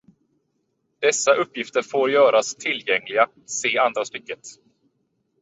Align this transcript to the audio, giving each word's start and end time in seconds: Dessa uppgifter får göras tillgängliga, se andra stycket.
Dessa 1.01 1.33
uppgifter 1.33 1.81
får 1.81 2.11
göras 2.11 2.55
tillgängliga, 2.55 3.29
se 3.45 3.77
andra 3.77 4.05
stycket. 4.05 4.39